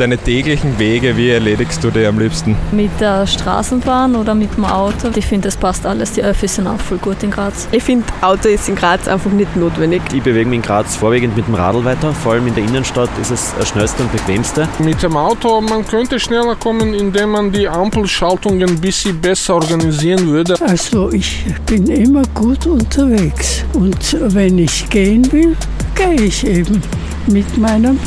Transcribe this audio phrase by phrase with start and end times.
[0.00, 2.56] Deine täglichen Wege, wie erledigst du die am liebsten?
[2.72, 5.10] Mit der Straßenbahn oder mit dem Auto.
[5.14, 6.12] Ich finde, das passt alles.
[6.12, 7.68] Die Öffis sind auch voll gut in Graz.
[7.70, 10.00] Ich finde, Auto ist in Graz einfach nicht notwendig.
[10.14, 12.14] Ich bewege mich in Graz vorwiegend mit dem Radl weiter.
[12.14, 14.66] Vor allem in der Innenstadt ist es das schnellste und bequemste.
[14.78, 20.28] Mit dem Auto, man könnte schneller kommen, indem man die Ampelschaltung ein bisschen besser organisieren
[20.28, 20.54] würde.
[20.66, 23.66] Also ich bin immer gut unterwegs.
[23.74, 25.54] Und wenn ich gehen will,
[25.94, 26.80] gehe ich eben
[27.26, 28.00] mit meinem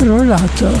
[0.00, 0.72] Rollator.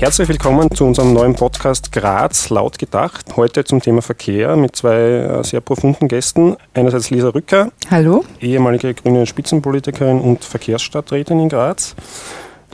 [0.00, 3.34] Herzlich willkommen zu unserem neuen Podcast Graz laut gedacht.
[3.34, 6.56] Heute zum Thema Verkehr mit zwei äh, sehr profunden Gästen.
[6.72, 7.72] Einerseits Lisa Rücker.
[7.90, 8.24] Hallo.
[8.40, 11.96] Ehemalige grüne Spitzenpolitikerin und Verkehrsstadträtin in Graz.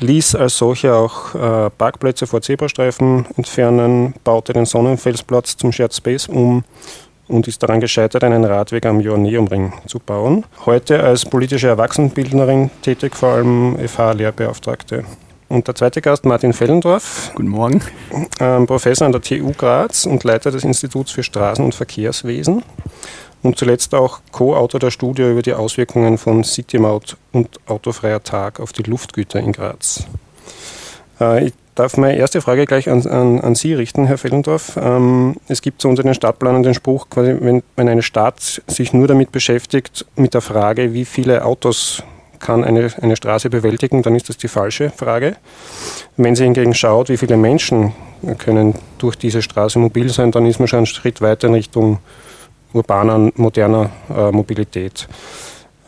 [0.01, 6.29] Ließ als solche auch äh, Parkplätze vor Zebrastreifen entfernen, baute den Sonnenfelsplatz zum Shared Space
[6.29, 6.63] um
[7.27, 10.45] und ist daran gescheitert, einen Radweg am Joanneumring zu bauen.
[10.67, 15.05] Heute als politische Erwachsenenbildnerin tätig, vor allem FH-Lehrbeauftragte.
[15.49, 17.33] Und der zweite Gast, Martin Fellendorf.
[17.35, 17.83] Guten Morgen.
[18.41, 22.63] Ähm, Professor an der TU Graz und Leiter des Instituts für Straßen- und Verkehrswesen.
[23.43, 28.73] Und zuletzt auch Co-Autor der Studie über die Auswirkungen von City-Maut und autofreier Tag auf
[28.73, 30.05] die Luftgüter in Graz.
[31.21, 34.79] Äh, ich darf meine erste Frage gleich an, an, an Sie richten, Herr Fellendorf.
[34.81, 38.95] Ähm, es gibt so unter den Stadtplanern den Spruch, quasi, wenn, wenn eine Stadt sich
[38.95, 42.03] nur damit beschäftigt, mit der Frage, wie viele Autos
[42.45, 45.37] kann eine, eine Straße bewältigen, dann ist das die falsche Frage.
[46.17, 47.93] Wenn sie hingegen schaut, wie viele Menschen
[48.39, 51.99] können durch diese Straße mobil sein, dann ist man schon einen Schritt weiter in Richtung
[52.75, 55.09] urbaner, moderner äh, Mobilität.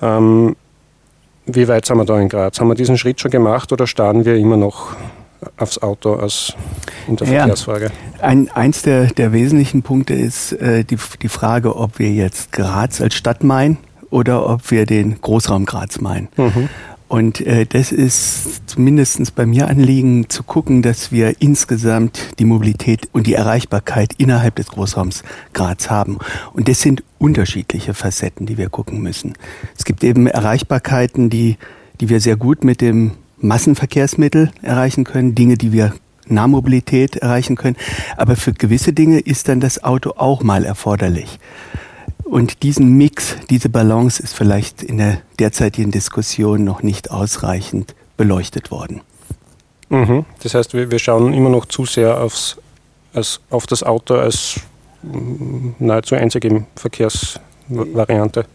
[0.01, 0.57] Ähm,
[1.45, 2.59] wie weit sind wir da in Graz?
[2.59, 4.97] Haben wir diesen Schritt schon gemacht oder starren wir immer noch
[5.59, 6.55] aufs Auto als
[7.07, 7.91] in der ja, Verkehrsfrage?
[8.21, 13.01] Ein, eins der, der wesentlichen Punkte ist äh, die, die Frage, ob wir jetzt Graz
[13.01, 13.79] als Stadt meinen
[14.11, 16.29] oder ob wir den Großraum Graz meinen.
[16.37, 16.69] Mhm.
[17.09, 23.09] Und äh, das ist zumindest bei mir Anliegen zu gucken, dass wir insgesamt die Mobilität
[23.13, 26.19] und die Erreichbarkeit innerhalb des Großraums Graz haben.
[26.53, 29.35] Und das sind unterschiedliche Facetten, die wir gucken müssen.
[29.79, 31.59] Es gibt eben Erreichbarkeiten, die,
[32.01, 35.93] die wir sehr gut mit dem Massenverkehrsmittel erreichen können, Dinge, die wir
[36.27, 37.77] Nahmobilität erreichen können.
[38.17, 41.39] Aber für gewisse Dinge ist dann das Auto auch mal erforderlich.
[42.29, 48.73] Und diesen Mix, diese Balance ist vielleicht in der derzeitigen Diskussion noch nicht ausreichend beleuchtet
[48.73, 49.01] worden.
[49.89, 50.25] Mhm.
[50.43, 52.57] Das heißt, wir, wir schauen immer noch zu sehr aufs,
[53.15, 54.61] als, auf das Auto als
[55.03, 58.47] mm, nahezu einzige Verkehrsvariante.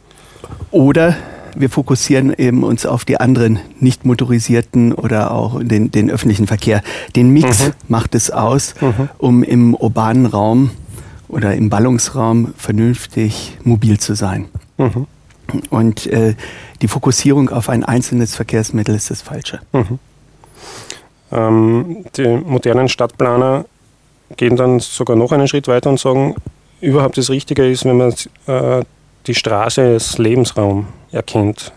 [0.71, 1.15] Oder
[1.55, 6.81] wir fokussieren eben uns auf die anderen nicht motorisierten oder auch den, den öffentlichen Verkehr.
[7.15, 7.73] Den Mix mhm.
[7.87, 9.09] macht es aus, mhm.
[9.17, 10.71] um im urbanen Raum
[11.31, 14.47] oder im Ballungsraum vernünftig mobil zu sein.
[14.77, 15.07] Mhm.
[15.69, 16.35] Und äh,
[16.81, 19.59] die Fokussierung auf ein einzelnes Verkehrsmittel ist das Falsche.
[19.73, 19.99] Mhm.
[21.31, 23.65] Ähm, die modernen Stadtplaner
[24.37, 26.35] gehen dann sogar noch einen Schritt weiter und sagen,
[26.79, 28.13] überhaupt das Richtige ist, wenn man
[28.47, 28.83] äh,
[29.27, 31.71] die Straße als Lebensraum erkennt.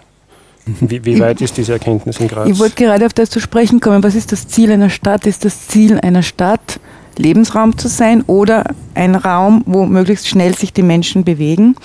[0.67, 0.77] Mhm.
[0.81, 2.49] Wie, wie, weit ist diese Erkenntnis in Graz?
[2.49, 4.03] Ich wollte gerade auf das zu sprechen kommen.
[4.03, 5.27] Was ist das Ziel einer Stadt?
[5.27, 6.81] Ist das Ziel einer Stadt,
[7.19, 8.65] Lebensraum zu sein oder
[8.95, 11.77] ein Raum, wo möglichst schnell sich die Menschen bewegen.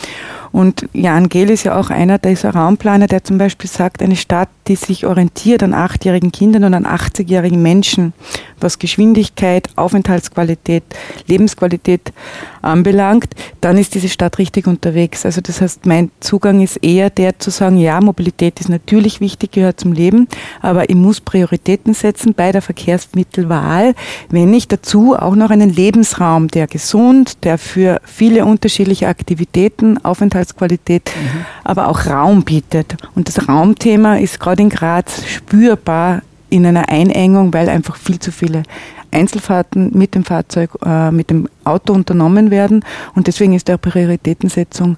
[0.52, 4.50] Und Jan Gehl ist ja auch einer dieser Raumplaner, der zum Beispiel sagt, eine Stadt,
[4.70, 8.14] die sich orientiert an achtjährigen Kindern und an 80-jährigen Menschen,
[8.60, 10.84] was Geschwindigkeit, Aufenthaltsqualität,
[11.28, 12.14] Lebensqualität
[12.62, 15.26] anbelangt, dann ist diese Stadt richtig unterwegs.
[15.26, 19.52] Also das heißt, mein Zugang ist eher der zu sagen, ja, Mobilität ist natürlich wichtig,
[19.52, 20.28] gehört zum Leben,
[20.62, 23.96] aber ich muss Prioritäten setzen bei der Verkehrsmittelwahl,
[24.30, 31.10] wenn ich dazu auch noch einen Lebensraum, der gesund, der für viele unterschiedliche Aktivitäten, Aufenthaltsqualität,
[31.16, 31.46] mhm.
[31.64, 32.98] aber auch Raum bietet.
[33.16, 38.32] Und das Raumthema ist gerade in Graz spürbar in einer Einengung, weil einfach viel zu
[38.32, 38.64] viele
[39.12, 42.84] Einzelfahrten mit dem Fahrzeug, äh, mit dem Auto unternommen werden.
[43.16, 44.98] Und deswegen ist der Prioritätensetzung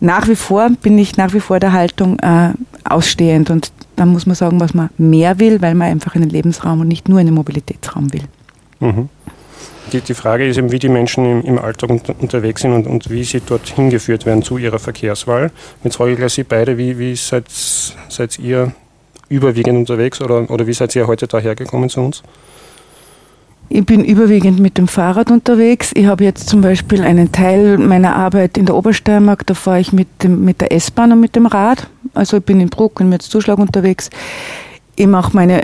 [0.00, 2.50] nach wie vor, bin ich nach wie vor der Haltung äh,
[2.84, 3.50] ausstehend.
[3.50, 6.88] Und da muss man sagen, was man mehr will, weil man einfach einen Lebensraum und
[6.88, 8.24] nicht nur einen Mobilitätsraum will.
[8.80, 9.08] Mhm.
[9.92, 12.86] Die, die, Frage ist eben, wie die Menschen im, im Alltag unter, unterwegs sind und,
[12.86, 15.50] und, wie sie dort hingeführt werden zu ihrer Verkehrswahl.
[15.84, 17.44] Jetzt frage ich gleich Sie beide, wie, wie seid,
[18.08, 18.72] seid ihr
[19.28, 22.22] überwiegend unterwegs oder, oder wie seid ihr heute dahergekommen zu uns?
[23.68, 25.90] Ich bin überwiegend mit dem Fahrrad unterwegs.
[25.94, 29.92] Ich habe jetzt zum Beispiel einen Teil meiner Arbeit in der Obersteiermark, da fahre ich
[29.92, 31.88] mit, dem, mit der S-Bahn und mit dem Rad.
[32.12, 34.10] Also ich bin in Bruck und mit Zuschlag unterwegs.
[34.96, 35.62] Ich mache meine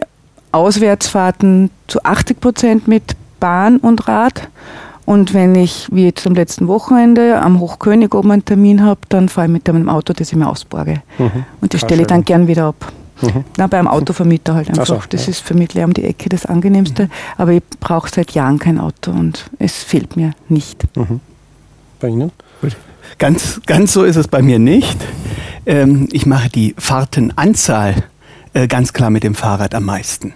[0.53, 3.03] Auswärtsfahrten zu 80 Prozent mit
[3.39, 4.49] Bahn und Rad.
[5.05, 9.29] Und wenn ich, wie jetzt am letzten Wochenende, am Hochkönig oben einen Termin habe, dann
[9.29, 11.03] fahre ich mit dem Auto, das ich mir ausborge.
[11.19, 11.45] Mhm.
[11.61, 12.93] Und das stelle ich dann gern wieder ab.
[13.23, 13.45] Mhm.
[13.57, 14.87] Na, beim Autovermieter halt einfach.
[14.87, 15.31] So, das ja.
[15.31, 17.05] ist für mich um die Ecke das Angenehmste.
[17.05, 17.11] Mhm.
[17.37, 20.85] Aber ich brauche seit Jahren kein Auto und es fehlt mir nicht.
[20.97, 21.21] Mhm.
[22.01, 22.33] Bei Ihnen?
[22.61, 22.77] Gut.
[23.19, 24.99] Ganz, ganz so ist es bei mir nicht.
[25.67, 28.05] Ähm, ich mache die Fahrtenanzahl
[28.55, 30.35] äh, ganz klar mit dem Fahrrad am meisten.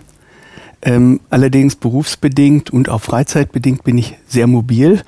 [0.83, 5.03] Ähm, allerdings berufsbedingt und auch freizeitbedingt bin ich sehr mobil.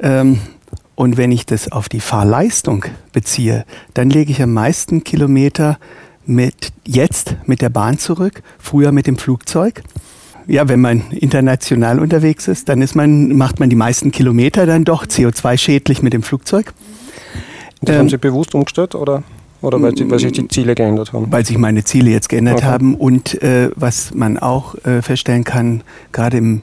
[0.00, 0.40] Ähm,
[0.94, 5.78] und wenn ich das auf die Fahrleistung beziehe, dann lege ich am meisten Kilometer
[6.26, 9.82] mit jetzt mit der Bahn zurück, früher mit dem Flugzeug.
[10.46, 14.84] Ja, wenn man international unterwegs ist, dann ist man, macht man die meisten Kilometer dann
[14.84, 16.72] doch CO2-schädlich mit dem Flugzeug.
[17.80, 19.22] Das ähm, haben Sie bewusst umgestellt oder?
[19.62, 21.32] Oder weil, weil, sich die Ziele geändert haben?
[21.32, 22.66] Weil sich meine Ziele jetzt geändert okay.
[22.66, 25.82] haben und äh, was man auch äh, feststellen kann,
[26.12, 26.62] gerade im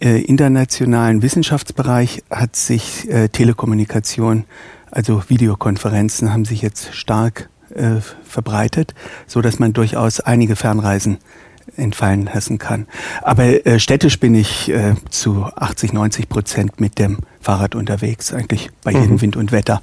[0.00, 4.44] äh, internationalen Wissenschaftsbereich hat sich äh, Telekommunikation,
[4.90, 8.94] also Videokonferenzen, haben sich jetzt stark äh, verbreitet,
[9.26, 11.18] so dass man durchaus einige Fernreisen
[11.76, 12.86] entfallen lassen kann.
[13.22, 18.70] Aber äh, städtisch bin ich äh, zu 80, 90 Prozent mit dem Fahrrad unterwegs, eigentlich
[18.82, 19.20] bei jedem mhm.
[19.20, 19.82] Wind und Wetter.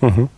[0.00, 0.28] Mhm.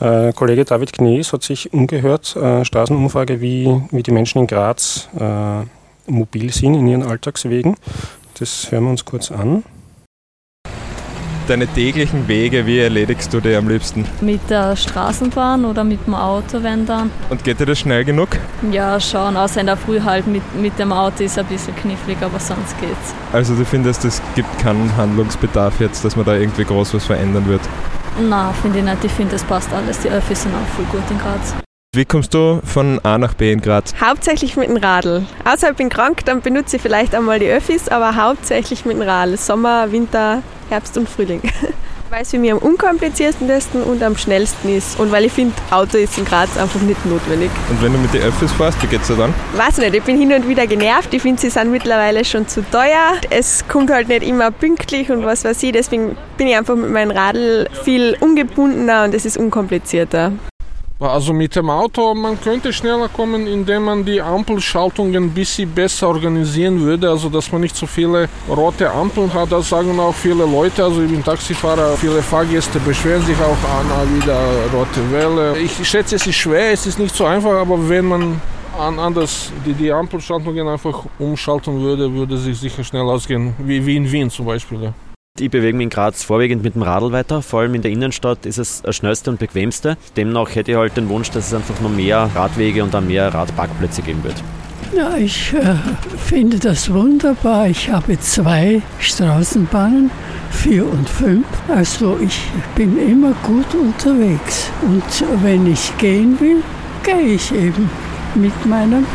[0.00, 5.08] Äh, Kollege David Knies hat sich umgehört, äh, Straßenumfrage, wie, wie die Menschen in Graz
[5.18, 5.62] äh,
[6.06, 7.76] mobil sind in ihren Alltagswegen.
[8.38, 9.64] Das hören wir uns kurz an.
[11.48, 14.04] Deine täglichen Wege, wie erledigst du die am liebsten?
[14.20, 17.10] Mit der Straßenbahn oder mit dem Auto, wenn dann.
[17.30, 18.28] Und geht dir das schnell genug?
[18.70, 19.34] Ja, schon.
[19.34, 22.78] Außer in der Früh halt mit, mit dem Auto ist ein bisschen knifflig, aber sonst
[22.82, 23.14] geht's.
[23.32, 27.48] Also du findest, es gibt keinen Handlungsbedarf jetzt, dass man da irgendwie groß was verändern
[27.48, 27.62] wird?
[28.20, 29.04] Nein, finde ich nicht.
[29.04, 30.00] Ich finde, es passt alles.
[30.00, 31.54] Die Öffis sind auch voll gut in Graz.
[31.96, 33.94] Wie kommst du von A nach B in Graz?
[33.98, 35.24] Hauptsächlich mit dem Radl.
[35.46, 39.02] Außer ich bin krank, dann benutze ich vielleicht einmal die Öffis, aber hauptsächlich mit dem
[39.08, 39.38] Radl.
[39.38, 41.42] Sommer, Winter, Herbst und Frühling.
[42.10, 44.98] weil es für mich am unkompliziertesten und am schnellsten ist.
[44.98, 47.50] Und weil ich finde, Auto ist in Graz einfach nicht notwendig.
[47.70, 49.34] Und wenn du mit den Öffis fährst, wie geht's dir dann?
[49.56, 51.12] Weiß nicht, ich bin hin und wieder genervt.
[51.12, 53.12] Ich finde, sie sind mittlerweile schon zu teuer.
[53.30, 55.72] Es kommt halt nicht immer pünktlich und was weiß ich.
[55.72, 60.32] Deswegen bin ich einfach mit meinem Radl viel ungebundener und es ist unkomplizierter.
[61.00, 66.08] Also mit dem Auto, man könnte schneller kommen, indem man die Ampelschaltungen ein bisschen besser
[66.08, 69.52] organisieren würde, also dass man nicht so viele rote Ampeln hat.
[69.52, 73.86] Das sagen auch viele Leute, also ich bin Taxifahrer, viele Fahrgäste beschweren sich auch an
[73.92, 74.40] ah, wieder
[74.72, 75.56] rote Welle.
[75.58, 78.40] Ich schätze, es ist schwer, es ist nicht so einfach, aber wenn man
[78.76, 83.96] an, anders die, die Ampelschaltungen einfach umschalten würde, würde sich sicher schnell ausgehen, wie, wie
[83.96, 84.92] in Wien zum Beispiel.
[85.40, 87.42] Ich bewege mich in Graz vorwiegend mit dem Radl weiter.
[87.42, 89.96] Vor allem in der Innenstadt ist es das schnellste und bequemste.
[90.16, 93.32] Demnach hätte ich halt den Wunsch, dass es einfach noch mehr Radwege und dann mehr
[93.32, 94.42] Radparkplätze geben wird.
[94.96, 95.76] Ja, ich äh,
[96.16, 97.68] finde das wunderbar.
[97.68, 100.10] Ich habe zwei Straßenbahnen,
[100.50, 101.46] vier und fünf.
[101.68, 102.40] Also ich
[102.74, 104.70] bin immer gut unterwegs.
[104.82, 106.62] Und wenn ich gehen will,
[107.04, 107.88] gehe ich eben
[108.34, 109.06] mit meinem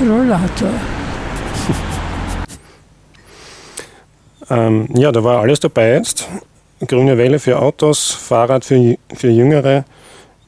[0.00, 0.70] Rollator.
[4.50, 6.28] Ähm, ja, da war alles dabei jetzt.
[6.86, 9.84] Grüne Welle für Autos, Fahrrad für, für Jüngere,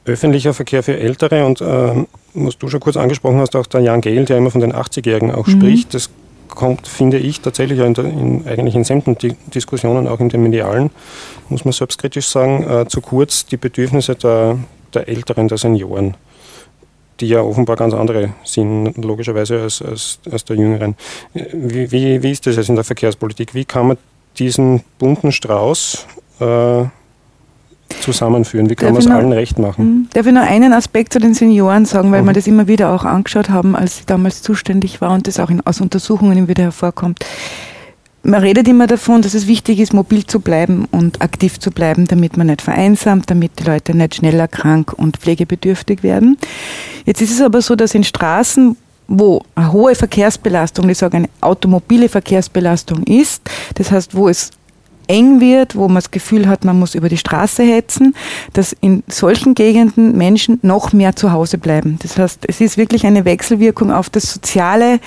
[0.05, 4.01] öffentlicher Verkehr für Ältere und ähm, was du schon kurz angesprochen hast, auch der Jan
[4.01, 5.51] Gehl, der immer von den 80-Jährigen auch mhm.
[5.51, 6.09] spricht, das
[6.49, 10.89] kommt, finde ich, tatsächlich in, in, eigentlich in sämtlichen Diskussionen, auch in den medialen,
[11.49, 14.57] muss man selbstkritisch sagen, äh, zu kurz die Bedürfnisse der,
[14.93, 16.15] der Älteren, der Senioren
[17.19, 20.95] die ja offenbar ganz andere sind, logischerweise als, als, als der Jüngeren.
[21.33, 23.53] Wie, wie, wie ist das jetzt in der Verkehrspolitik?
[23.53, 23.97] Wie kann man
[24.37, 26.07] diesen bunten Strauß
[26.39, 26.83] äh,
[28.01, 28.69] zusammenführen?
[28.69, 29.85] Wie kann man es allen recht machen?
[29.85, 32.27] Hm, darf ich noch einen Aspekt zu den Senioren sagen, weil mhm.
[32.27, 35.49] wir das immer wieder auch angeschaut haben, als ich damals zuständig war und das auch
[35.49, 37.23] in, aus Untersuchungen immer wieder hervorkommt
[38.23, 42.07] man redet immer davon, dass es wichtig ist, mobil zu bleiben und aktiv zu bleiben,
[42.07, 46.37] damit man nicht vereinsamt, damit die Leute nicht schneller krank und pflegebedürftig werden.
[47.05, 48.77] Jetzt ist es aber so, dass in Straßen,
[49.09, 53.41] wo eine hohe Verkehrsbelastung, ich sage eine automobile Verkehrsbelastung ist,
[53.75, 54.51] das heißt, wo es
[55.07, 58.15] eng wird, wo man das Gefühl hat, man muss über die Straße hetzen,
[58.53, 61.99] dass in solchen Gegenden Menschen noch mehr zu Hause bleiben.
[62.01, 64.99] Das heißt, es ist wirklich eine Wechselwirkung auf das soziale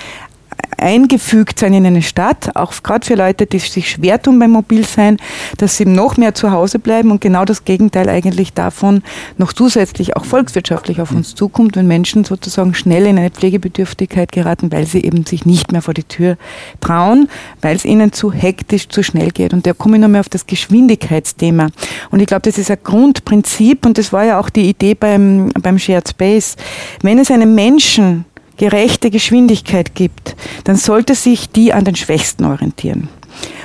[0.77, 5.17] eingefügt sein in eine Stadt, auch gerade für Leute, die sich schwer tun beim Mobilsein,
[5.57, 9.01] dass sie noch mehr zu Hause bleiben und genau das Gegenteil eigentlich davon
[9.37, 14.71] noch zusätzlich auch volkswirtschaftlich auf uns zukommt, wenn Menschen sozusagen schnell in eine Pflegebedürftigkeit geraten,
[14.71, 16.37] weil sie eben sich nicht mehr vor die Tür
[16.79, 17.27] trauen,
[17.61, 19.53] weil es ihnen zu hektisch, zu schnell geht.
[19.53, 21.69] Und da komme ich nochmal auf das Geschwindigkeitsthema.
[22.11, 25.49] Und ich glaube, das ist ein Grundprinzip und das war ja auch die Idee beim,
[25.61, 26.55] beim Shared Space.
[27.01, 28.25] Wenn es einem Menschen
[28.57, 33.09] gerechte Geschwindigkeit gibt, dann sollte sich die an den Schwächsten orientieren.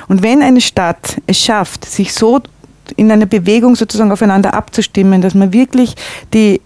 [0.07, 2.41] Und wenn eine Stadt es schafft, sich so
[2.95, 5.95] in einer Bewegung sozusagen aufeinander abzustimmen, dass man wirklich
[6.33, 6.61] die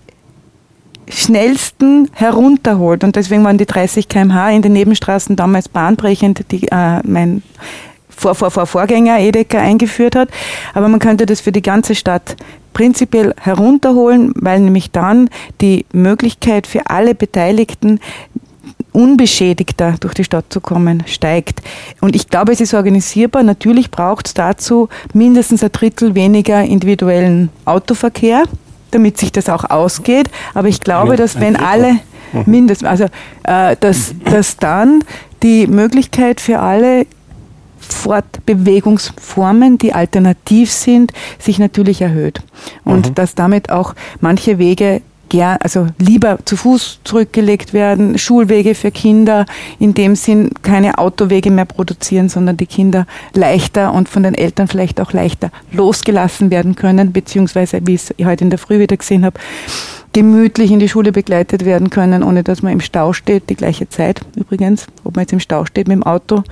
[1.10, 3.03] schnellsten herunterholt.
[3.03, 7.43] Und deswegen waren die 30 km/h in den Nebenstraßen damals bahnbrechend, die äh, mein
[8.18, 10.30] vor, vor, vor Vorgänger Edeka eingeführt hat.
[10.74, 12.36] Aber man könnte das für die ganze Stadt
[12.74, 15.30] prinzipiell herunterholen, weil nämlich dann
[15.62, 18.00] die Möglichkeit für alle Beteiligten
[18.92, 21.62] unbeschädigter durch die Stadt zu kommen, steigt.
[22.02, 23.44] Und ich glaube, es ist organisierbar.
[23.44, 28.44] Natürlich braucht es dazu mindestens ein Drittel weniger individuellen Autoverkehr,
[28.92, 30.30] damit sich das auch ausgeht.
[30.54, 31.94] Aber ich glaube, dass wenn alle
[32.34, 32.44] mhm.
[32.46, 33.06] mindestens, also
[33.44, 35.04] äh, dass, dass dann
[35.44, 37.06] die Möglichkeit für alle
[37.94, 42.41] Fortbewegungsformen, die alternativ sind, sich natürlich erhöht.
[42.84, 43.15] Und mhm.
[43.15, 49.46] dass damit auch manche Wege gern, also lieber zu Fuß zurückgelegt werden, Schulwege für Kinder
[49.79, 54.67] in dem Sinn keine Autowege mehr produzieren, sondern die Kinder leichter und von den Eltern
[54.67, 58.98] vielleicht auch leichter losgelassen werden können, beziehungsweise, wie ich es heute in der Früh wieder
[58.98, 59.39] gesehen habe,
[60.13, 63.89] gemütlich in die Schule begleitet werden können, ohne dass man im Stau steht, die gleiche
[63.89, 66.44] Zeit übrigens, ob man jetzt im Stau steht mit dem Auto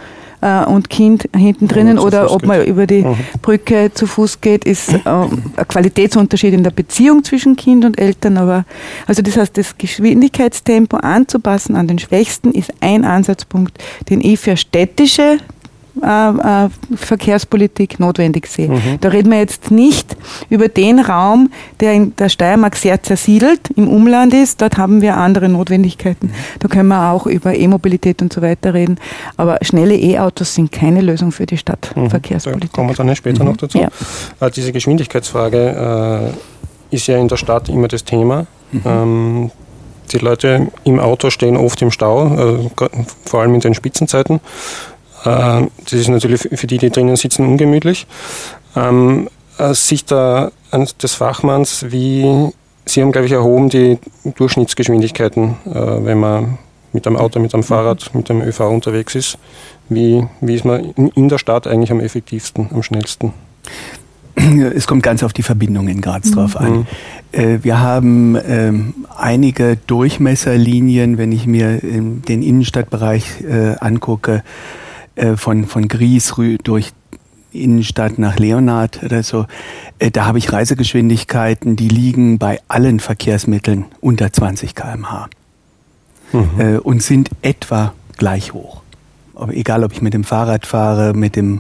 [0.46, 3.16] äh, und Kind hinten drinnen oder ob man über die mhm.
[3.42, 8.38] Brücke zu Fuß geht, ist äh, ein Qualitätsunterschied in der Beziehung zwischen Kind und Eltern.
[8.38, 8.66] Aber
[9.08, 14.56] also das heißt, das Geschwindigkeitstempo anzupassen an den Schwächsten ist ein Ansatzpunkt, den ich für
[14.56, 15.40] städtische
[16.02, 18.70] äh, äh, Verkehrspolitik notwendig sehe.
[18.70, 19.00] Mhm.
[19.02, 20.16] Da reden wir jetzt nicht
[20.50, 24.62] über den Raum, der in der Steiermark sehr zersiedelt, im Umland ist.
[24.62, 26.32] Dort haben wir andere Notwendigkeiten.
[26.60, 28.98] Da können wir auch über E-Mobilität und so weiter reden.
[29.38, 32.72] Aber schnelle E-Autos sind keine Lösung für die Stadtverkehrspolitik.
[32.72, 33.52] Da kommen wir dann später mhm.
[33.52, 33.78] noch dazu.
[33.78, 33.90] Ja.
[34.40, 36.34] Äh, diese Geschwindigkeitsfrage
[36.92, 38.48] äh, ist ja in der Stadt immer das Thema.
[38.72, 38.82] Mhm.
[38.86, 39.52] Ähm,
[40.12, 42.90] die Leute im Auto stehen oft im Stau, äh,
[43.26, 44.40] vor allem in den Spitzenzeiten.
[45.26, 48.08] Äh, das ist natürlich für die, die drinnen sitzen, ungemütlich.
[48.76, 50.52] Ähm, aus Sicht der,
[51.02, 52.52] des Fachmanns, wie
[52.86, 53.98] Sie haben, glaube ich, erhoben die
[54.36, 56.58] Durchschnittsgeschwindigkeiten, äh, wenn man
[56.94, 59.38] mit einem Auto, mit einem Fahrrad, mit dem ÖV unterwegs ist.
[59.90, 63.34] Wie, wie ist man in der Stadt eigentlich am effektivsten, am schnellsten?
[64.76, 66.80] Es kommt ganz auf die Verbindung in Graz drauf an.
[66.80, 66.86] Mhm.
[67.32, 74.44] Äh, wir haben ähm, einige Durchmesserlinien, wenn ich mir den Innenstadtbereich äh, angucke,
[75.16, 76.94] äh, von, von Gries durch
[77.52, 79.46] Innenstadt nach Leonard oder so,
[80.00, 85.30] äh, da habe ich Reisegeschwindigkeiten, die liegen bei allen Verkehrsmitteln unter 20 km/h
[86.34, 86.50] mhm.
[86.60, 88.82] äh, und sind etwa gleich hoch.
[89.50, 91.60] Egal, ob ich mit dem Fahrrad fahre, mit, dem,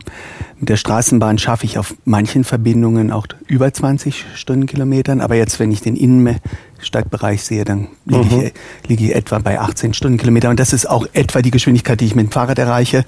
[0.59, 5.19] mit der Straßenbahn schaffe ich auf manchen Verbindungen auch über 20 Stundenkilometern.
[5.19, 8.41] Aber jetzt, wenn ich den Innenstadtbereich sehe, dann liege, mhm.
[8.41, 8.53] ich,
[8.87, 10.51] liege ich etwa bei 18 Stundenkilometern.
[10.51, 13.03] Und das ist auch etwa die Geschwindigkeit, die ich mit dem Fahrrad erreiche.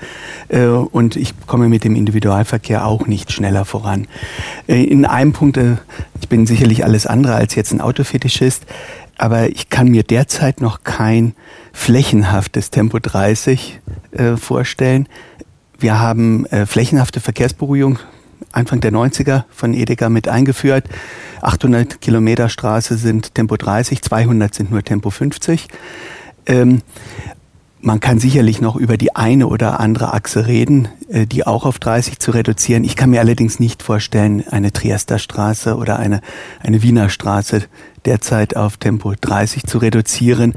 [0.50, 4.07] Äh, und ich komme mit dem Individualverkehr auch nicht schneller voran.
[4.67, 5.77] Äh, in einem Punkt, äh,
[6.19, 8.65] ich bin sicherlich alles andere als jetzt ein Autofetischist,
[9.17, 11.33] aber ich kann mir derzeit noch kein
[11.74, 13.79] flächenhaftes Tempo 30
[14.12, 15.07] äh, vorstellen.
[15.79, 18.00] Wir haben äh, flächenhafte Verkehrsberuhigung
[18.51, 20.86] Anfang der 90er von Edeka mit eingeführt.
[21.41, 25.67] 800 Kilometer Straße sind Tempo 30, 200 sind nur Tempo 50.
[26.45, 26.81] Ähm,
[27.81, 31.79] man kann sicherlich noch über die eine oder andere Achse reden, äh, die auch auf
[31.79, 32.84] 30 zu reduzieren.
[32.84, 36.22] Ich kann mir allerdings nicht vorstellen, eine Triester Straße oder eine,
[36.62, 37.63] eine Wiener Straße
[38.05, 40.55] derzeit auf Tempo 30 zu reduzieren.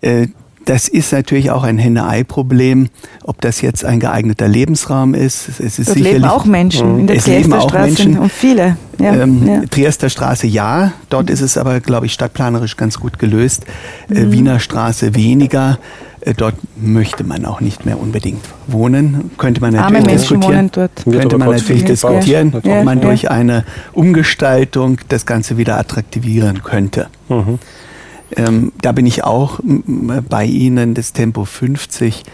[0.00, 0.28] Äh,
[0.64, 2.88] das ist natürlich auch ein Henne-Ei-Problem,
[3.22, 5.60] ob das jetzt ein geeigneter Lebensraum ist.
[5.60, 8.76] Es ist Dort leben auch Menschen in der Triester Straße und viele.
[8.98, 9.62] Ja, ähm, ja.
[9.68, 13.66] Triester Straße ja, dort ist es aber, glaube ich, stadtplanerisch ganz gut gelöst.
[14.08, 14.32] Äh, mhm.
[14.32, 15.78] Wiener Straße weniger.
[16.24, 19.30] Äh, dort möchte man auch nicht mehr unbedingt wohnen.
[19.36, 20.70] Könnte man natürlich Arme diskutieren.
[20.72, 21.04] Dort.
[21.04, 27.08] Könnte man natürlich diskutieren, ob ja, man durch eine Umgestaltung das Ganze wieder attraktivieren könnte.
[27.28, 27.58] Mhm.
[28.36, 29.60] Ähm, da bin ich auch
[30.28, 32.24] bei Ihnen, das Tempo 50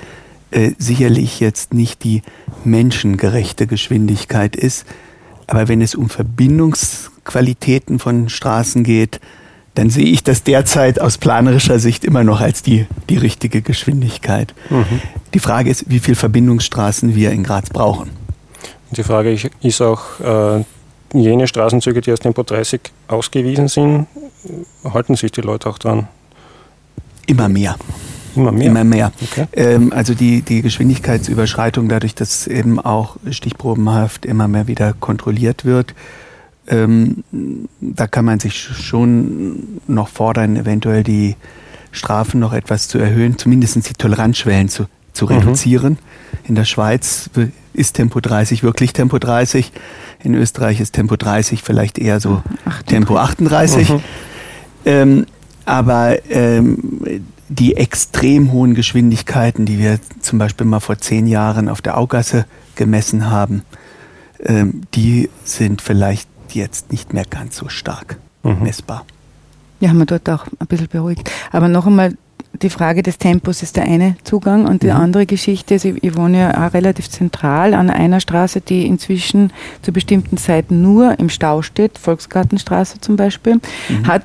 [0.53, 2.23] äh, sicherlich jetzt nicht die
[2.65, 4.87] menschengerechte Geschwindigkeit ist.
[5.47, 9.21] Aber wenn es um Verbindungsqualitäten von Straßen geht,
[9.75, 14.55] dann sehe ich das derzeit aus planerischer Sicht immer noch als die, die richtige Geschwindigkeit.
[14.69, 15.01] Mhm.
[15.33, 18.11] Die Frage ist, wie viele Verbindungsstraßen wir in Graz brauchen.
[18.91, 20.65] Die Frage ist auch, äh,
[21.13, 24.07] jene Straßenzüge, die aus Tempo 30 ausgewiesen sind,
[24.85, 26.09] halten sich die Leute auch dran?
[27.27, 27.77] Immer mehr.
[28.37, 28.67] Immer mehr.
[28.67, 29.13] Immer mehr.
[29.23, 29.47] Okay.
[29.53, 35.95] Ähm, also die, die Geschwindigkeitsüberschreitung, dadurch, dass eben auch stichprobenhaft immer mehr wieder kontrolliert wird,
[36.69, 37.25] ähm,
[37.81, 41.37] da kann man sich schon noch fordern, eventuell die
[41.93, 45.33] Strafen noch etwas zu erhöhen, zumindest die Toleranzschwellen zu, zu mhm.
[45.33, 45.99] reduzieren.
[46.45, 47.31] In der Schweiz
[47.73, 49.73] ist Tempo 30 wirklich Tempo 30.
[50.23, 52.87] In Österreich ist Tempo 30 vielleicht eher so 38.
[52.87, 53.89] Tempo 38.
[53.89, 54.01] Mhm.
[54.85, 55.27] Ähm,
[55.65, 61.83] aber ähm, die extrem hohen Geschwindigkeiten, die wir zum Beispiel mal vor zehn Jahren auf
[61.83, 63.63] der Augasse gemessen haben,
[64.43, 68.63] ähm, die sind vielleicht jetzt nicht mehr ganz so stark mhm.
[68.63, 69.05] messbar.
[69.81, 71.31] Ja, haben wir dort auch ein bisschen beruhigt.
[71.53, 72.15] Aber noch einmal,
[72.63, 74.97] die Frage des Tempos ist der eine Zugang und die mhm.
[74.97, 79.53] andere Geschichte ist, ich, ich, wohne ja auch relativ zentral an einer Straße, die inzwischen
[79.83, 84.07] zu bestimmten Zeiten nur im Stau steht, Volksgartenstraße zum Beispiel, mhm.
[84.07, 84.25] hat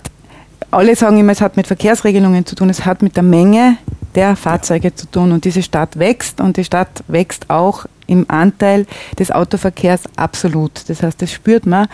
[0.71, 3.77] alle sagen immer, es hat mit Verkehrsregelungen zu tun, es hat mit der Menge
[4.15, 8.85] der Fahrzeuge zu tun und diese Stadt wächst und die Stadt wächst auch im Anteil
[9.19, 10.87] des Autoverkehrs absolut.
[10.87, 11.87] Das heißt, das spürt man.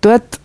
[0.00, 0.40] Dort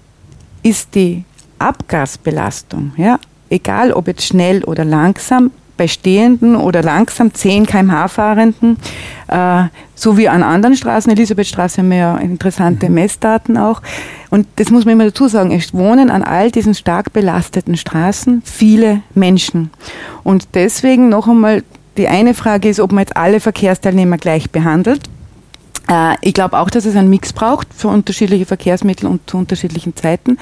[0.63, 1.23] ist die
[1.59, 8.77] Abgasbelastung, ja, egal ob jetzt schnell oder langsam, bei stehenden oder langsam 10 km/h fahrenden,
[9.27, 12.95] äh, so wie an anderen Straßen, Elisabethstraße haben wir ja interessante mhm.
[12.95, 13.81] Messdaten auch.
[14.29, 18.41] Und das muss man immer dazu sagen, es wohnen an all diesen stark belasteten Straßen
[18.45, 19.69] viele Menschen.
[20.23, 21.63] Und deswegen noch einmal,
[21.97, 25.01] die eine Frage ist, ob man jetzt alle Verkehrsteilnehmer gleich behandelt.
[25.89, 29.95] Äh, ich glaube auch, dass es einen Mix braucht für unterschiedliche Verkehrsmittel und zu unterschiedlichen
[29.95, 30.37] Zeiten,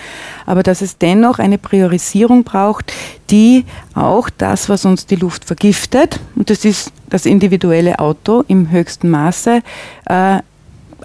[0.46, 2.94] aber dass es dennoch eine Priorisierung braucht,
[3.30, 8.72] die auch das, was uns die Luft vergiftet, und das ist das individuelle Auto im
[8.72, 9.62] höchsten Maße,
[10.06, 10.40] äh,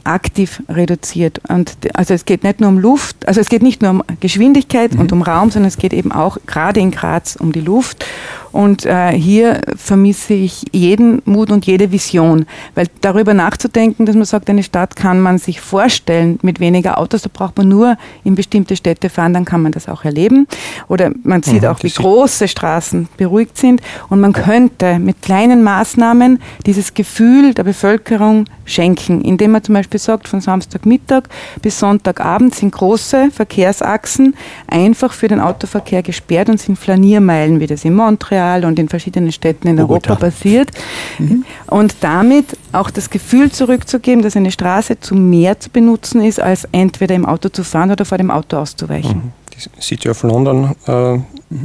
[0.05, 1.41] aktiv reduziert.
[1.49, 4.95] Und also es geht nicht nur um Luft, also es geht nicht nur um Geschwindigkeit
[4.95, 5.01] mhm.
[5.01, 8.05] und um Raum, sondern es geht eben auch gerade in Graz um die Luft.
[8.53, 14.25] Und äh, hier vermisse ich jeden Mut und jede Vision, weil darüber nachzudenken, dass man
[14.25, 18.35] sagt, eine Stadt kann man sich vorstellen mit weniger Autos, da braucht man nur in
[18.35, 20.47] bestimmte Städte fahren, dann kann man das auch erleben.
[20.89, 23.83] Oder man sieht mhm, auch, wie große Straßen beruhigt sind.
[24.09, 30.01] Und man könnte mit kleinen Maßnahmen dieses Gefühl der Bevölkerung schenken, indem man zum Beispiel
[30.01, 31.25] sagt, von Samstagmittag
[31.63, 34.35] bis Sonntagabend sind große Verkehrsachsen
[34.67, 38.89] einfach für den Autoverkehr gesperrt und sind Flaniermeilen, wie das in Montreal Montreal und in
[38.89, 40.11] verschiedenen Städten in Bogota.
[40.11, 40.71] Europa passiert.
[41.19, 41.45] Mhm.
[41.67, 46.67] Und damit auch das Gefühl zurückzugeben, dass eine Straße zu mehr zu benutzen ist, als
[46.73, 49.17] entweder im Auto zu fahren oder vor dem Auto auszuweichen.
[49.17, 49.33] Mhm.
[49.55, 51.17] Die City of London, äh,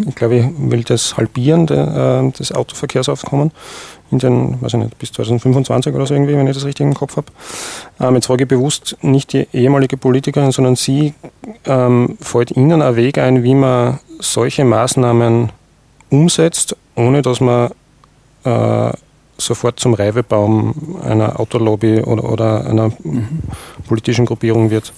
[0.07, 3.51] ich glaube, ich will das halbieren, de, äh, des Autoverkehrsaufkommen
[4.09, 6.93] in den, weiß ich nicht, bis 2025 oder so irgendwie, wenn ich das richtig im
[6.93, 7.27] Kopf habe.
[7.99, 11.13] Ähm, jetzt frage ich bewusst nicht die ehemalige Politikerin, sondern Sie,
[11.65, 15.51] ähm, fällt Ihnen ein Weg ein, wie man solche Maßnahmen
[16.13, 17.71] umsetzt, ohne dass man
[18.43, 18.91] äh,
[19.37, 23.39] sofort zum Reibebaum einer Autolobby oder, oder einer mhm.
[23.87, 24.93] politischen Gruppierung wird.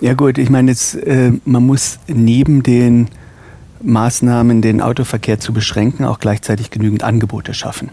[0.00, 3.08] Ja gut, ich meine, jetzt, äh, man muss neben den
[3.82, 7.90] Maßnahmen, den Autoverkehr zu beschränken, auch gleichzeitig genügend Angebote schaffen.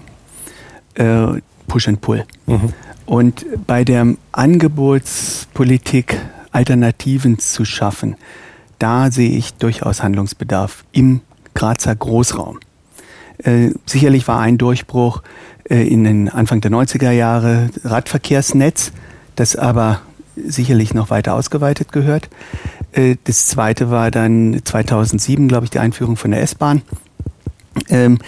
[0.93, 2.23] Äh, Push and Pull.
[2.45, 2.73] Mhm.
[3.05, 6.19] Und bei der Angebotspolitik
[6.51, 8.15] Alternativen zu schaffen,
[8.79, 11.21] da sehe ich durchaus Handlungsbedarf im
[11.57, 12.59] Grazer Großraum.
[13.39, 15.23] Äh, sicherlich war ein Durchbruch
[15.67, 18.91] äh, in den Anfang der 90er Jahre Radverkehrsnetz,
[19.35, 20.01] das aber
[20.35, 22.29] sicherlich noch weiter ausgeweitet gehört.
[22.91, 26.83] Äh, das zweite war dann 2007, glaube ich, die Einführung von der S-Bahn,
[27.89, 28.19] ähm,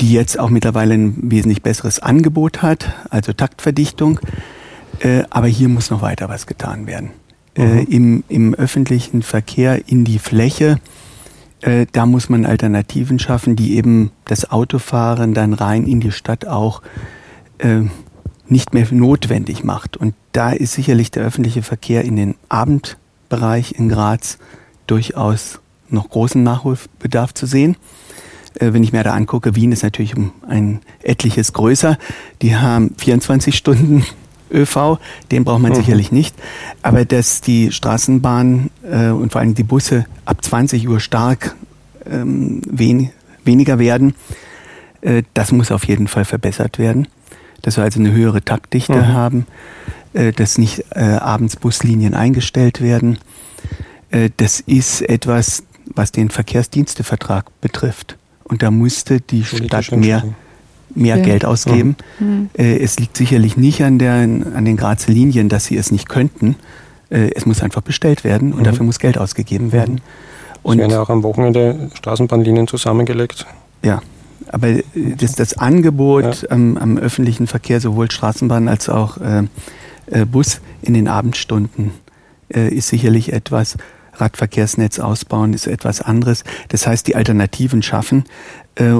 [0.00, 4.18] die jetzt auch mittlerweile ein wesentlich besseres Angebot hat, also Taktverdichtung.
[4.98, 7.10] Äh, aber hier muss noch weiter was getan werden.
[7.54, 7.86] Äh, mhm.
[7.88, 10.80] Im, Im öffentlichen Verkehr in die Fläche
[11.60, 16.46] äh, da muss man Alternativen schaffen, die eben das Autofahren dann rein in die Stadt
[16.46, 16.82] auch
[17.58, 17.82] äh,
[18.48, 19.96] nicht mehr notwendig macht.
[19.96, 24.38] Und da ist sicherlich der öffentliche Verkehr in den Abendbereich in Graz
[24.86, 27.76] durchaus noch großen Nachholbedarf zu sehen.
[28.54, 31.98] Äh, wenn ich mir da angucke, Wien ist natürlich um ein etliches größer.
[32.42, 34.04] Die haben 24 Stunden
[34.50, 34.98] ÖV,
[35.30, 35.76] den braucht man mhm.
[35.76, 36.34] sicherlich nicht.
[36.82, 41.54] Aber dass die Straßenbahn äh, und vor allem die Busse ab 20 Uhr stark
[42.10, 43.10] ähm, wen
[43.44, 44.14] weniger werden,
[45.00, 47.08] äh, das muss auf jeden Fall verbessert werden.
[47.62, 49.08] Dass wir also eine höhere Taktdichte mhm.
[49.08, 49.46] haben,
[50.12, 53.18] äh, dass nicht äh, abends Buslinien eingestellt werden.
[54.10, 58.16] Äh, das ist etwas, was den Verkehrsdienstevertrag betrifft.
[58.44, 60.24] Und da musste die Stadt mehr
[60.98, 61.24] mehr ja.
[61.24, 61.96] Geld ausgeben.
[62.18, 62.50] Mhm.
[62.56, 66.08] Äh, es liegt sicherlich nicht an, der, an den Grazer Linien, dass sie es nicht
[66.08, 66.56] könnten.
[67.10, 68.64] Äh, es muss einfach bestellt werden und mhm.
[68.64, 69.96] dafür muss Geld ausgegeben werden.
[69.96, 70.00] Mhm.
[70.62, 73.46] Und es werden ja auch am Wochenende Straßenbahnlinien zusammengelegt.
[73.82, 74.02] Ja,
[74.50, 76.50] aber das, das Angebot ja.
[76.50, 79.44] am, am, öffentlichen Verkehr, sowohl Straßenbahn als auch äh,
[80.06, 81.92] äh, Bus in den Abendstunden,
[82.52, 83.76] äh, ist sicherlich etwas.
[84.14, 86.42] Radverkehrsnetz ausbauen ist etwas anderes.
[86.70, 88.24] Das heißt, die Alternativen schaffen
[88.74, 88.94] äh,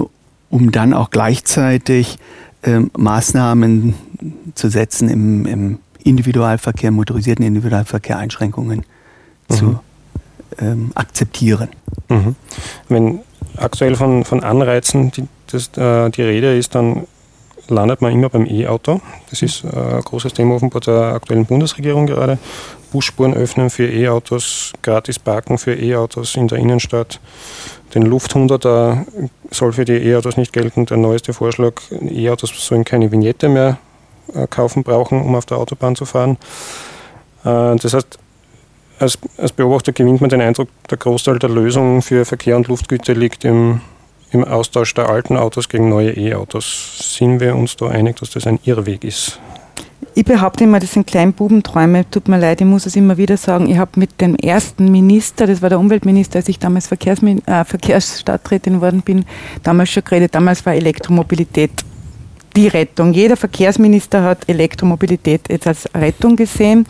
[0.50, 2.18] um dann auch gleichzeitig
[2.62, 3.94] ähm, Maßnahmen
[4.54, 8.84] zu setzen im, im Individualverkehr, motorisierten Individualverkehr, Einschränkungen
[9.48, 9.54] mhm.
[9.54, 9.80] zu
[10.58, 11.68] ähm, akzeptieren.
[12.08, 12.34] Mhm.
[12.88, 13.20] Wenn
[13.56, 17.06] aktuell von, von Anreizen die, das, äh, die Rede ist, dann
[17.68, 19.00] landet man immer beim E-Auto.
[19.30, 22.38] Das ist äh, ein großes Thema offenbar der aktuellen Bundesregierung gerade.
[22.92, 27.20] Busspuren öffnen für E-Autos, gratis parken für E-Autos in der Innenstadt.
[27.94, 29.06] Den Lufthunderter
[29.50, 30.86] soll für die E-Autos nicht gelten.
[30.86, 33.78] Der neueste Vorschlag, E-Autos sollen keine Vignette mehr
[34.34, 36.36] äh, kaufen brauchen, um auf der Autobahn zu fahren.
[37.44, 38.18] Äh, das heißt,
[38.98, 43.14] als, als Beobachter gewinnt man den Eindruck, der Großteil der Lösungen für Verkehr und Luftgüter
[43.14, 43.80] liegt im
[44.30, 47.16] im Austausch der alten Autos gegen neue E-Autos.
[47.16, 49.40] Sind wir uns da einig, dass das ein Irrweg ist?
[50.18, 52.10] Ich behaupte immer, das sind Kleinbubenträume.
[52.10, 53.70] Tut mir leid, ich muss es immer wieder sagen.
[53.70, 57.64] Ich habe mit dem ersten Minister, das war der Umweltminister, als ich damals Verkehrsmin äh,
[57.64, 59.26] Verkehrsstadträtin worden bin,
[59.62, 60.34] damals schon geredet.
[60.34, 61.70] Damals war Elektromobilität
[62.56, 63.12] die Rettung.
[63.12, 66.84] Jeder Verkehrsminister hat Elektromobilität jetzt als Rettung gesehen.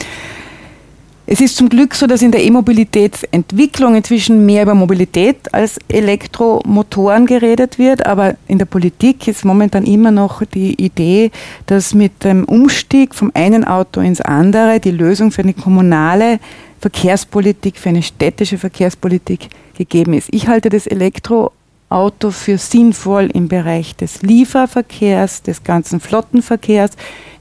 [1.30, 7.26] Es ist zum Glück so, dass in der E-Mobilitätsentwicklung inzwischen mehr über Mobilität als Elektromotoren
[7.26, 11.30] geredet wird, aber in der Politik ist momentan immer noch die Idee,
[11.66, 16.40] dass mit dem Umstieg vom einen Auto ins andere die Lösung für eine kommunale
[16.80, 20.28] Verkehrspolitik, für eine städtische Verkehrspolitik gegeben ist.
[20.32, 26.92] Ich halte das Elektroauto für sinnvoll im Bereich des Lieferverkehrs, des ganzen Flottenverkehrs.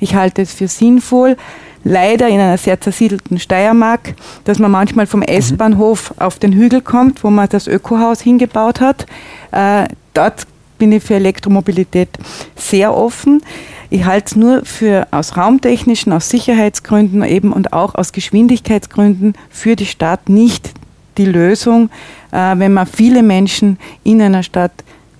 [0.01, 1.37] Ich halte es für sinnvoll,
[1.83, 7.23] leider in einer sehr zersiedelten Steiermark, dass man manchmal vom S-Bahnhof auf den Hügel kommt,
[7.23, 9.05] wo man das Ökohaus hingebaut hat.
[9.51, 12.09] Äh, dort bin ich für Elektromobilität
[12.55, 13.41] sehr offen.
[13.89, 19.75] Ich halte es nur für aus raumtechnischen, aus Sicherheitsgründen eben und auch aus Geschwindigkeitsgründen für
[19.75, 20.71] die Stadt nicht
[21.17, 21.89] die Lösung,
[22.31, 24.71] äh, wenn man viele Menschen in einer Stadt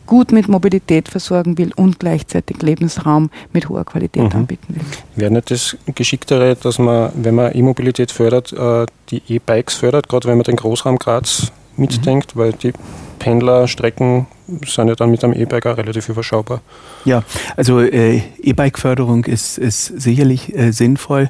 [0.07, 4.39] gut mit Mobilität versorgen will und gleichzeitig Lebensraum mit hoher Qualität mhm.
[4.39, 4.81] anbieten will.
[5.15, 10.27] Wäre nicht das Geschicktere, dass man, wenn man E-Mobilität fördert, äh, die E-Bikes fördert, gerade
[10.27, 12.39] wenn man den Großraum Graz mitdenkt, mhm.
[12.39, 12.73] weil die
[13.19, 14.27] Pendlerstrecken
[14.65, 16.61] sind ja dann mit einem E-Bike auch relativ überschaubar.
[17.05, 17.23] Ja,
[17.55, 21.29] also äh, E-Bike-Förderung ist, ist sicherlich äh, sinnvoll.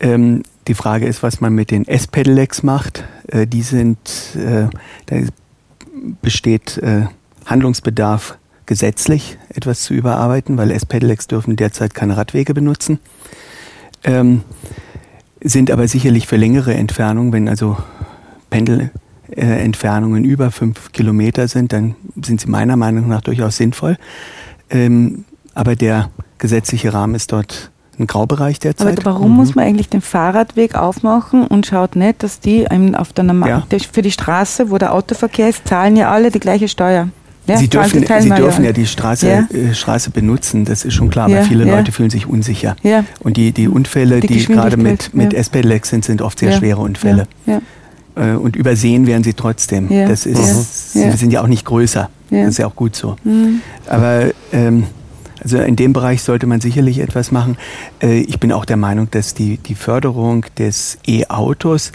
[0.00, 3.04] Ähm, die Frage ist, was man mit den S-Pedelecs macht.
[3.28, 3.98] Äh, die sind,
[4.36, 4.68] äh,
[5.06, 5.16] da
[6.22, 7.06] besteht äh,
[7.50, 13.00] Handlungsbedarf, gesetzlich etwas zu überarbeiten, weil S-Pedelecs dürfen derzeit keine Radwege benutzen.
[14.04, 14.42] Ähm,
[15.42, 17.76] sind aber sicherlich für längere Entfernungen, wenn also
[18.50, 23.96] Pendelentfernungen äh, über fünf Kilometer sind, dann sind sie meiner Meinung nach durchaus sinnvoll.
[24.68, 28.98] Ähm, aber der gesetzliche Rahmen ist dort ein Graubereich derzeit.
[28.98, 29.36] Aber warum mhm.
[29.36, 33.78] muss man eigentlich den Fahrradweg aufmachen und schaut nicht, dass die auf der Normal ja.
[33.92, 37.08] für die Straße, wo der Autoverkehr ist, zahlen ja alle die gleiche Steuer.
[37.50, 39.48] Ja, Sie dürfen, Sie dürfen ja die Straße, ja.
[39.52, 42.76] äh, Straße benutzen, das ist schon klar, ja, aber viele Leute fühlen sich unsicher.
[43.20, 46.80] Und die, die Unfälle, die, die gerade mit, mit S-Pedelecs sind, sind oft sehr schwere
[46.80, 47.26] Unfälle.
[48.16, 49.88] Äh, und übersehen werden sie trotzdem.
[49.88, 52.08] Das ist, Sie sind ja auch nicht größer.
[52.30, 53.16] Das ist ja auch gut so.
[53.24, 53.60] Mhm.
[53.86, 54.84] Aber ähm,
[55.42, 57.56] also in dem Bereich sollte man sicherlich etwas machen.
[58.02, 61.92] Äh, ich bin auch der Meinung, dass die, die Förderung des E-Autos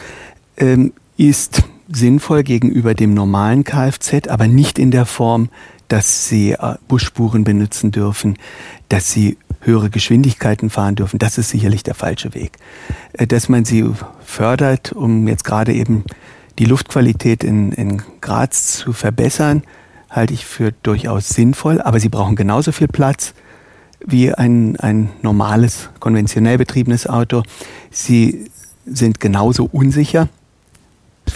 [0.58, 5.50] ähm, ist sinnvoll gegenüber dem normalen Kfz, aber nicht in der Form,
[5.88, 8.38] dass sie äh, Busspuren benutzen dürfen,
[8.90, 11.20] dass sie höhere Geschwindigkeiten fahren dürfen.
[11.20, 12.54] Das ist sicherlich der falsche Weg.
[13.14, 13.86] Äh, dass man sie
[14.24, 16.04] fördert, um jetzt gerade eben
[16.58, 19.64] die Luftqualität in, in Graz zu verbessern,
[20.10, 23.34] halte ich für durchaus sinnvoll, aber sie brauchen genauso viel Platz
[24.06, 27.44] wie ein, ein normales, konventionell betriebenes Auto.
[27.92, 28.50] Sie
[28.86, 30.30] sind genauso unsicher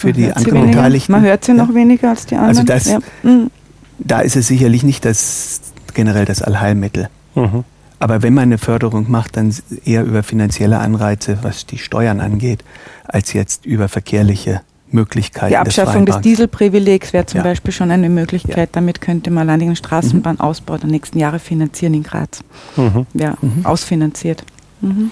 [0.00, 1.12] für die anderen Beteiligten.
[1.12, 2.70] Man hört sie noch weniger als die also anderen.
[2.70, 3.30] Also das, ja.
[3.30, 3.50] Mhm.
[3.98, 5.60] da ist es sicherlich nicht das
[5.94, 7.08] generell das Allheilmittel.
[7.34, 7.64] Mhm.
[7.98, 12.64] Aber wenn man eine Förderung macht, dann eher über finanzielle Anreize, was die Steuern angeht,
[13.06, 15.50] als jetzt über verkehrliche Möglichkeiten.
[15.50, 17.44] Die Abschaffung des, des Dieselprivilegs wäre zum ja.
[17.44, 18.56] Beispiel schon eine Möglichkeit.
[18.70, 18.72] Ja.
[18.72, 22.40] Damit könnte man allein den Straßenbahnausbau der nächsten Jahre finanzieren in Graz.
[22.76, 23.06] Mhm.
[23.14, 23.64] Ja, mhm.
[23.64, 24.44] ausfinanziert.
[24.80, 25.10] Mhm.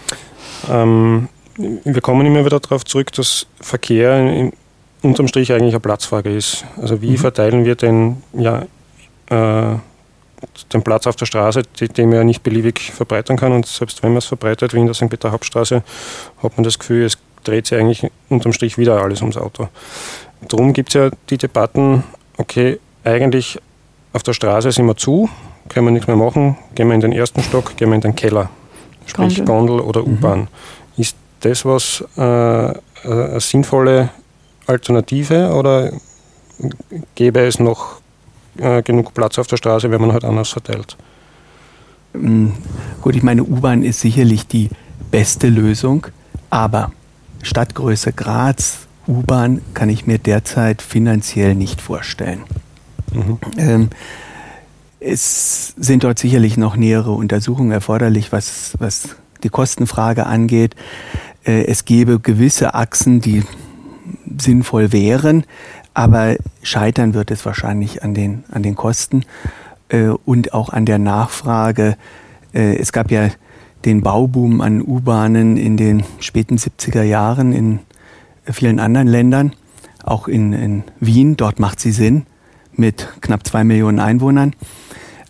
[0.70, 4.52] Ähm, wir kommen immer wieder darauf zurück, dass Verkehr in,
[5.02, 6.64] unterm Strich eigentlich eine Platzfrage ist.
[6.80, 7.18] Also wie mhm.
[7.18, 8.62] verteilen wir den, ja,
[9.30, 9.76] äh,
[10.72, 13.52] den Platz auf der Straße, den man ja nicht beliebig verbreitern kann.
[13.52, 15.08] Und selbst wenn man es verbreitet, wie in der St.
[15.08, 15.82] Peter Hauptstraße,
[16.42, 19.68] hat man das Gefühl, es dreht sich eigentlich unterm Strich wieder alles ums Auto.
[20.48, 22.04] Darum gibt es ja die Debatten,
[22.36, 23.58] okay, eigentlich
[24.12, 25.28] auf der Straße sind wir zu,
[25.68, 28.14] können wir nichts mehr machen, gehen wir in den ersten Stock, gehen wir in den
[28.14, 28.50] Keller,
[29.06, 30.12] sprich Gondel, Gondel oder mhm.
[30.12, 30.40] U-Bahn.
[30.40, 30.48] Mhm.
[30.96, 34.10] Ist das was äh, eine sinnvolle
[34.68, 35.92] Alternative oder
[37.14, 38.00] gäbe es noch
[38.58, 40.96] äh, genug Platz auf der Straße, wenn man halt anders verteilt?
[42.12, 42.48] Mm,
[43.00, 44.70] gut, ich meine, U-Bahn ist sicherlich die
[45.10, 46.06] beste Lösung,
[46.50, 46.92] aber
[47.42, 52.42] Stadtgröße Graz, U-Bahn kann ich mir derzeit finanziell nicht vorstellen.
[53.12, 53.38] Mhm.
[53.56, 53.90] Ähm,
[55.00, 60.74] es sind dort sicherlich noch nähere Untersuchungen erforderlich, was, was die Kostenfrage angeht.
[61.44, 63.44] Äh, es gäbe gewisse Achsen, die
[64.38, 65.44] sinnvoll wären,
[65.94, 69.24] aber scheitern wird es wahrscheinlich an den, an den Kosten
[69.88, 71.96] äh, und auch an der Nachfrage.
[72.54, 73.30] Äh, es gab ja
[73.84, 77.80] den Bauboom an U-Bahnen in den späten 70er Jahren in
[78.44, 79.52] vielen anderen Ländern,
[80.04, 81.36] auch in, in Wien.
[81.36, 82.26] Dort macht sie Sinn
[82.72, 84.54] mit knapp zwei Millionen Einwohnern.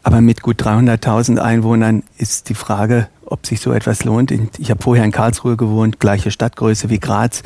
[0.03, 4.33] Aber mit gut 300.000 Einwohnern ist die Frage, ob sich so etwas lohnt.
[4.59, 7.43] Ich habe vorher in Karlsruhe gewohnt, gleiche Stadtgröße wie Graz.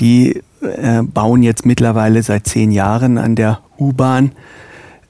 [0.00, 4.32] Die äh, bauen jetzt mittlerweile seit zehn Jahren an der U-Bahn.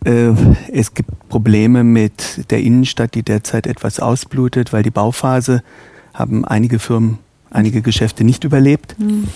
[0.04, 0.30] Äh,
[0.72, 5.62] es gibt Probleme mit der Innenstadt, die derzeit etwas ausblutet, weil die Bauphase
[6.14, 7.18] haben einige Firmen,
[7.50, 8.96] einige Geschäfte nicht überlebt.
[8.98, 9.28] Mhm.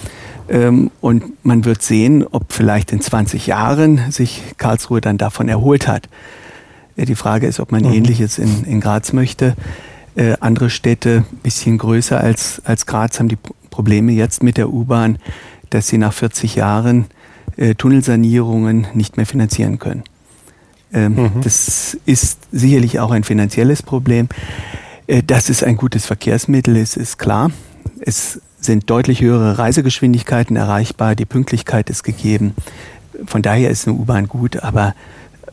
[0.48, 5.88] Ähm, und man wird sehen, ob vielleicht in 20 Jahren sich Karlsruhe dann davon erholt
[5.88, 6.08] hat.
[6.96, 7.92] Äh, die Frage ist, ob man mhm.
[7.92, 9.54] Ähnliches in, in Graz möchte.
[10.14, 13.38] Äh, andere Städte, bisschen größer als, als Graz, haben die
[13.70, 15.18] Probleme jetzt mit der U-Bahn,
[15.70, 17.06] dass sie nach 40 Jahren
[17.56, 20.04] äh, Tunnelsanierungen nicht mehr finanzieren können.
[20.92, 21.40] Ähm, mhm.
[21.42, 24.28] Das ist sicherlich auch ein finanzielles Problem.
[25.06, 27.50] Äh, dass es ein gutes Verkehrsmittel ist, ist klar.
[28.00, 32.54] Es sind deutlich höhere Reisegeschwindigkeiten erreichbar, die Pünktlichkeit ist gegeben.
[33.26, 34.94] Von daher ist eine U-Bahn gut, aber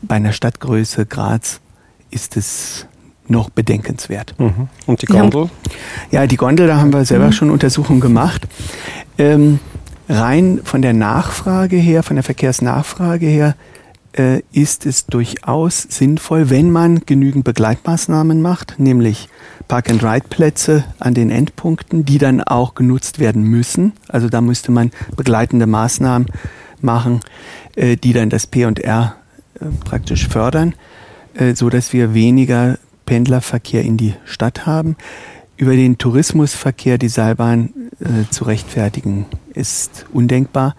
[0.01, 1.61] bei einer Stadtgröße Graz
[2.09, 2.87] ist es
[3.27, 4.35] noch bedenkenswert.
[4.37, 4.67] Mhm.
[4.85, 5.49] Und die Gondel?
[6.11, 7.31] Ja, die Gondel, da haben wir selber mhm.
[7.31, 8.47] schon Untersuchungen gemacht.
[9.17, 9.59] Ähm,
[10.09, 13.55] rein von der Nachfrage her, von der Verkehrsnachfrage her,
[14.13, 19.27] äh, ist es durchaus sinnvoll, wenn man genügend Begleitmaßnahmen macht, nämlich
[19.67, 23.93] Park-and-Ride-Plätze an den Endpunkten, die dann auch genutzt werden müssen.
[24.07, 26.27] Also da müsste man begleitende Maßnahmen
[26.81, 27.21] machen,
[27.75, 29.15] äh, die dann das P&R
[29.59, 30.75] äh, praktisch fördern,
[31.33, 34.95] äh, so dass wir weniger Pendlerverkehr in die Stadt haben.
[35.57, 40.75] Über den Tourismusverkehr die Seilbahn äh, zu rechtfertigen, ist undenkbar.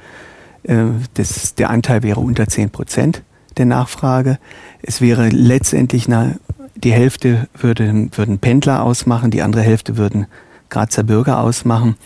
[0.63, 3.23] Äh, das, der Anteil wäre unter 10 Prozent
[3.57, 4.39] der Nachfrage.
[4.83, 6.39] Es wäre letztendlich eine,
[6.75, 10.27] die Hälfte würde, würden Pendler ausmachen, die andere Hälfte würden
[10.71, 11.97] Grazer Bürger ausmachen.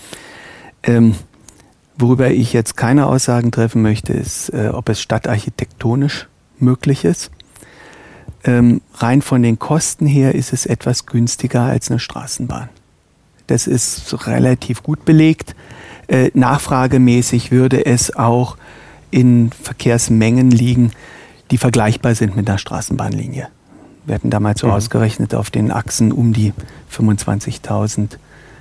[0.83, 1.15] Ähm,
[1.97, 6.29] worüber ich jetzt keine Aussagen treffen möchte, ist, äh, ob es stadtarchitektonisch
[6.59, 7.31] möglich ist.
[8.45, 12.69] Ähm, rein von den Kosten her ist es etwas günstiger als eine Straßenbahn.
[13.47, 15.57] Das ist relativ gut belegt.
[16.09, 18.57] Äh, nachfragemäßig würde es auch
[19.11, 20.93] in Verkehrsmengen liegen,
[21.51, 23.49] die vergleichbar sind mit einer Straßenbahnlinie.
[24.07, 24.73] Wir hatten damals so mhm.
[24.73, 26.55] ausgerechnet auf den Achsen um die
[26.91, 28.17] 25.000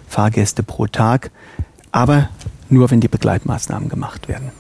[0.07, 1.31] Fahrgäste pro Tag,
[1.91, 2.29] aber
[2.69, 4.51] nur wenn die Begleitmaßnahmen gemacht werden.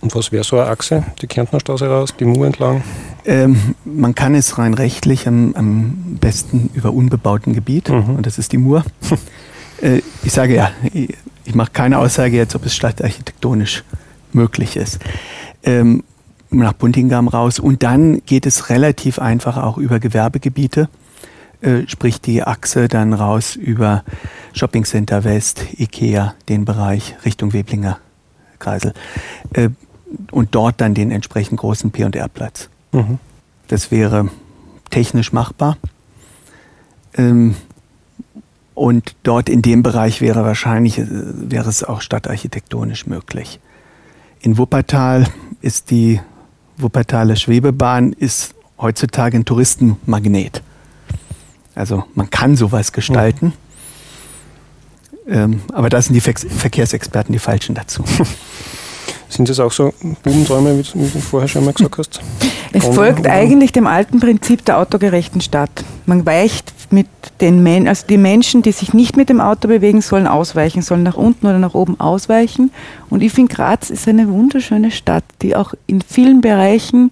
[0.00, 1.04] Und was wäre so eine Achse?
[1.22, 2.82] Die Kärntner Straße raus, die Mur entlang?
[3.24, 8.16] Ähm, man kann es rein rechtlich am, am besten über unbebauten Gebiet, mhm.
[8.16, 8.84] und das ist die Mur.
[9.82, 10.70] äh, ich sage ja,
[11.44, 13.84] ich, mache keine Aussage jetzt, ob es stadtarchitektonisch
[14.32, 14.98] möglich ist.
[15.62, 16.04] Ähm,
[16.50, 17.58] nach Buntingam raus.
[17.58, 20.88] Und dann geht es relativ einfach auch über Gewerbegebiete,
[21.60, 24.04] äh, sprich die Achse dann raus über
[24.52, 27.98] Shopping Center West, Ikea, den Bereich Richtung Weblinger
[28.58, 28.94] Kreisel.
[29.52, 29.70] Äh,
[30.32, 32.68] und dort dann den entsprechend großen P&R-Platz.
[32.92, 33.18] Mhm.
[33.68, 34.28] Das wäre
[34.90, 35.76] technisch machbar.
[37.14, 37.54] Ähm,
[38.74, 43.60] und dort in dem Bereich wäre wahrscheinlich, äh, wäre es auch stadtarchitektonisch möglich.
[44.40, 45.26] In Wuppertal
[45.60, 46.20] ist die
[46.78, 50.62] Wuppertaler Schwebebahn ist heutzutage ein Touristenmagnet.
[51.74, 53.46] Also man kann sowas gestalten.
[53.46, 53.52] Mhm.
[55.28, 58.04] Ähm, aber da sind die Ver Verkehrsexperten die Falschen dazu.
[59.30, 62.20] Sind das auch so Bubenträume, wie du vorher schon mal gesagt hast?
[62.72, 65.70] Es folgt eigentlich dem alten Prinzip der autogerechten Stadt.
[66.06, 67.08] Man weicht mit
[67.40, 71.02] den Menschen, also die Menschen, die sich nicht mit dem Auto bewegen sollen, ausweichen, sollen
[71.02, 72.70] nach unten oder nach oben ausweichen.
[73.08, 77.10] Und ich finde, Graz ist eine wunderschöne Stadt, die auch in vielen Bereichen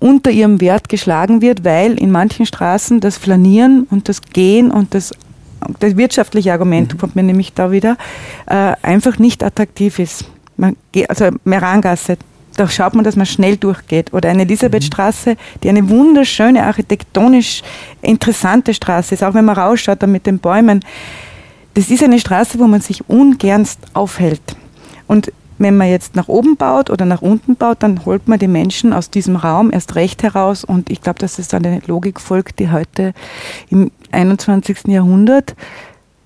[0.00, 4.94] unter ihrem Wert geschlagen wird, weil in manchen Straßen das Flanieren und das Gehen und
[4.94, 5.12] das
[5.80, 6.98] das wirtschaftliche Argument mhm.
[6.98, 7.96] kommt mir nämlich da wieder,
[8.46, 10.24] äh, einfach nicht attraktiv ist.
[10.58, 12.18] Man geht, also Merangasse,
[12.56, 14.12] da schaut man, dass man schnell durchgeht.
[14.12, 17.62] Oder eine Elisabethstraße, die eine wunderschöne, architektonisch
[18.02, 20.84] interessante Straße ist, auch wenn man rausschaut da mit den Bäumen.
[21.74, 24.42] Das ist eine Straße, wo man sich ungernst aufhält.
[25.06, 28.48] Und wenn man jetzt nach oben baut oder nach unten baut, dann holt man die
[28.48, 30.64] Menschen aus diesem Raum erst recht heraus.
[30.64, 33.12] Und ich glaube, dass es eine Logik folgt, die heute
[33.70, 34.88] im 21.
[34.88, 35.54] Jahrhundert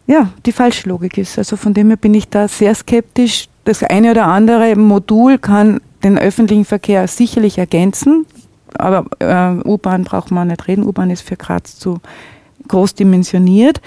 [0.07, 1.39] ja, die falsche Logik ist.
[1.39, 3.49] Also von dem her bin ich da sehr skeptisch.
[3.65, 8.27] Das eine oder andere Modul kann den öffentlichen Verkehr sicherlich ergänzen.
[8.77, 10.85] aber äh, U-Bahn braucht man nicht reden.
[10.85, 12.01] U-Bahn ist für Graz zu
[12.69, 13.81] groß dimensioniert.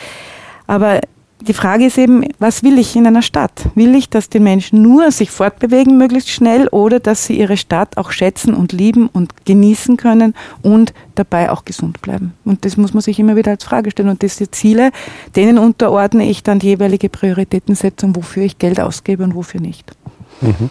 [0.68, 1.02] Aber
[1.48, 3.70] die Frage ist eben, was will ich in einer Stadt?
[3.76, 7.98] Will ich, dass die Menschen nur sich fortbewegen möglichst schnell oder dass sie ihre Stadt
[7.98, 12.34] auch schätzen und lieben und genießen können und dabei auch gesund bleiben?
[12.46, 14.10] Und das muss man sich immer wieder als Frage stellen.
[14.10, 14.92] Und diese Ziele,
[15.36, 19.92] denen unterordne ich dann die jeweilige Prioritätensetzung, wofür ich Geld ausgebe und wofür nicht.
[20.42, 20.70] Mhm.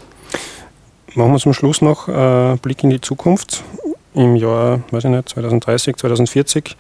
[1.15, 3.63] Machen wir zum Schluss noch einen Blick in die Zukunft.
[4.15, 6.77] Im Jahr, weiß ich nicht, 2030, 2040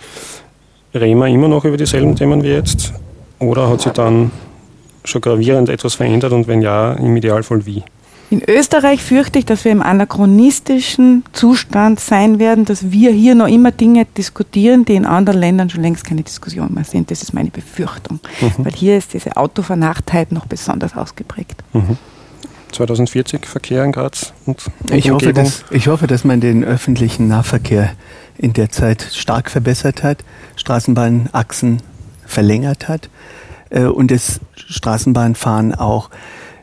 [0.94, 2.92] reden wir immer noch über dieselben Themen wie jetzt
[3.48, 4.30] oder hat sich dann
[5.04, 7.82] schon gravierend etwas verändert und wenn ja, im Idealfall wie?
[8.30, 13.46] In Österreich fürchte ich, dass wir im anachronistischen Zustand sein werden, dass wir hier noch
[13.46, 17.10] immer Dinge diskutieren, die in anderen Ländern schon längst keine Diskussion mehr sind.
[17.10, 18.20] Das ist meine Befürchtung.
[18.40, 18.64] Mhm.
[18.64, 21.62] Weil hier ist diese Autovernachtheit noch besonders ausgeprägt.
[21.74, 21.98] Mhm.
[22.72, 27.28] 2040 Verkehr in Graz und, und ich, hoffe, dass, ich hoffe, dass man den öffentlichen
[27.28, 27.92] Nahverkehr
[28.36, 30.24] in der Zeit stark verbessert hat,
[30.56, 31.82] Straßenbahnachsen
[32.26, 33.10] verlängert hat
[33.74, 36.10] äh, und das Straßenbahnfahren auch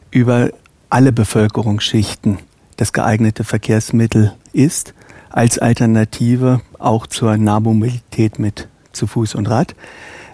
[0.09, 0.49] über
[0.89, 2.39] alle Bevölkerungsschichten
[2.77, 4.93] das geeignete Verkehrsmittel ist,
[5.29, 9.75] als Alternative auch zur Nahmobilität mit zu Fuß und Rad.